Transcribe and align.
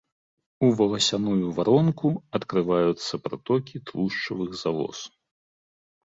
У 0.67 0.67
валасяную 0.77 1.49
варонку 1.57 2.07
адкрываюцца 2.39 3.13
пратокі 3.27 3.81
тлушчавых 3.89 4.57
залоз. 4.63 4.99